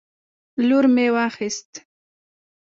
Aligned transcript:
لور 0.67 0.85
مې 0.95 1.07
واخیست 1.15 1.71